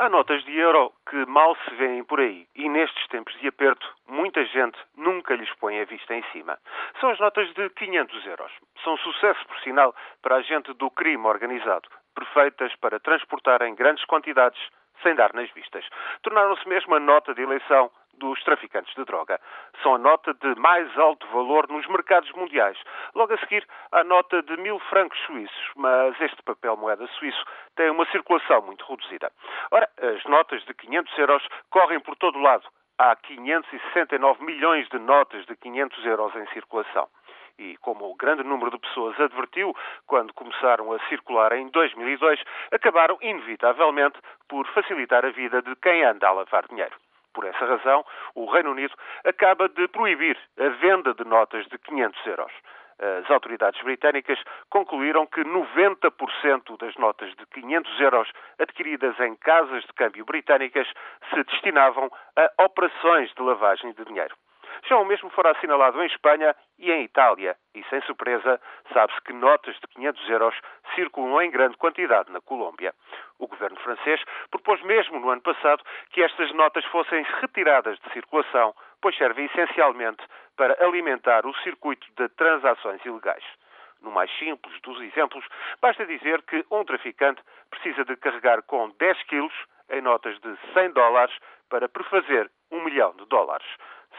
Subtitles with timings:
[0.00, 3.86] Há notas de euro que mal se veem por aí e nestes tempos de aperto
[4.08, 6.58] muita gente nunca lhes põe a vista em cima.
[6.98, 8.50] São as notas de 500 euros.
[8.82, 14.02] São sucesso, por sinal, para a gente do crime organizado, perfeitas para transportar em grandes
[14.06, 14.58] quantidades
[15.02, 15.84] sem dar nas vistas.
[16.22, 17.90] Tornaram-se mesmo a nota de eleição
[18.20, 19.40] dos traficantes de droga.
[19.82, 22.78] São a nota de mais alto valor nos mercados mundiais.
[23.14, 27.42] Logo a seguir, a nota de mil francos suíços, mas este papel moeda suíço
[27.74, 29.32] tem uma circulação muito reduzida.
[29.70, 32.64] Ora, as notas de 500 euros correm por todo o lado.
[32.98, 37.08] Há 569 milhões de notas de 500 euros em circulação
[37.58, 39.76] e como o grande número de pessoas advertiu
[40.06, 44.18] quando começaram a circular em 2002, acabaram inevitavelmente
[44.48, 46.96] por facilitar a vida de quem anda a lavar dinheiro.
[47.32, 48.94] Por essa razão, o Reino Unido
[49.24, 52.52] acaba de proibir a venda de notas de 500 euros.
[53.00, 54.38] As autoridades britânicas
[54.68, 60.86] concluíram que 90% das notas de 500 euros adquiridas em casas de câmbio britânicas
[61.30, 64.36] se destinavam a operações de lavagem de dinheiro.
[64.88, 68.60] Já o mesmo fora assinalado em Espanha e em Itália, e sem surpresa,
[68.92, 70.54] sabe-se que notas de 500 euros
[70.94, 72.94] circulam em grande quantidade na Colômbia.
[73.38, 78.74] O governo francês propôs mesmo no ano passado que estas notas fossem retiradas de circulação,
[79.00, 80.22] pois servem essencialmente
[80.56, 83.44] para alimentar o circuito de transações ilegais.
[84.02, 85.44] No mais simples dos exemplos,
[85.80, 89.52] basta dizer que um traficante precisa de carregar com 10 quilos
[89.90, 91.36] em notas de 100 dólares
[91.68, 93.66] para prefazer um milhão de dólares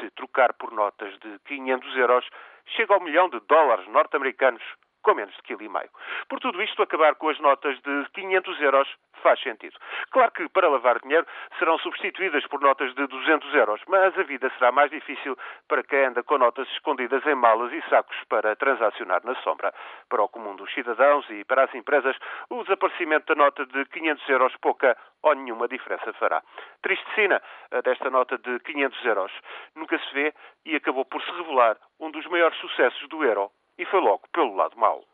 [0.00, 2.28] se trocar por notas de 500 euros,
[2.66, 4.62] chega ao milhão de dólares norte-americanos
[5.02, 5.90] com menos de quilo e meio.
[6.28, 8.88] Por tudo isto, acabar com as notas de 500 euros
[9.22, 9.78] faz sentido.
[10.10, 11.26] Claro que para lavar dinheiro
[11.58, 15.36] serão substituídas por notas de 200 euros, mas a vida será mais difícil
[15.68, 19.72] para quem anda com notas escondidas em malas e sacos para transacionar na sombra.
[20.08, 22.16] Para o comum dos cidadãos e para as empresas,
[22.50, 26.42] o desaparecimento da nota de 500 euros pouca ou nenhuma diferença fará.
[26.82, 27.40] Triste cena
[27.84, 29.32] desta nota de 500 euros.
[29.76, 33.50] Nunca se vê e acabou por se revelar um dos maiores sucessos do euro
[33.82, 35.04] e foi logo pelo lado mau.